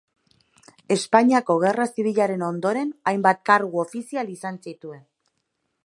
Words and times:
Espainiako 0.95 1.57
Gerra 1.63 1.85
Zibilaren 1.97 2.47
ondoren 2.47 2.91
hainbat 3.13 3.45
kargu 3.51 3.83
ofizial 3.87 4.33
izan 4.39 4.59
zituen. 4.69 5.07